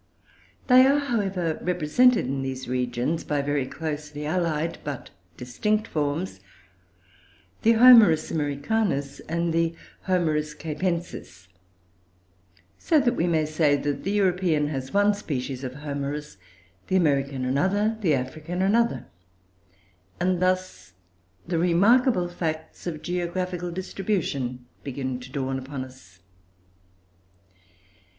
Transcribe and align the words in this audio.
They 0.65 0.87
are, 0.87 0.97
however, 0.97 1.59
represented 1.61 2.25
in 2.25 2.41
these 2.41 2.67
regions 2.67 3.23
by 3.23 3.43
very 3.43 3.67
closely 3.67 4.25
allied, 4.25 4.79
but 4.83 5.11
distinct 5.37 5.87
forms 5.87 6.39
the 7.61 7.73
Homarus 7.73 8.31
Americanus 8.31 9.19
and 9.29 9.53
the 9.53 9.75
Homarus 10.07 10.55
Capensis: 10.55 11.49
so 12.79 12.99
that 12.99 13.15
we 13.15 13.27
may 13.27 13.45
say 13.45 13.75
that 13.75 14.03
the 14.03 14.11
European 14.13 14.69
has 14.69 14.91
one 14.91 15.13
species 15.13 15.63
of 15.63 15.73
Homuarus; 15.75 16.37
the 16.87 16.95
American, 16.95 17.45
another; 17.45 17.95
the 18.01 18.15
African, 18.15 18.63
another; 18.63 19.05
and 20.19 20.41
thus 20.41 20.93
the 21.47 21.59
remarkable 21.59 22.27
facts 22.27 22.87
of 22.87 23.03
geographical 23.03 23.69
distribution 23.69 24.65
begin 24.83 25.19
to 25.19 25.31
dawn 25.31 25.59
upon 25.59 25.85
us. 25.85 26.21